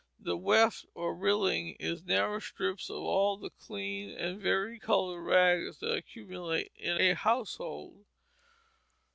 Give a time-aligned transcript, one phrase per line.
[0.19, 5.77] The weft or rilling is narrow strips of all the clean and vari colored rags
[5.81, 8.03] that accumulate in a household.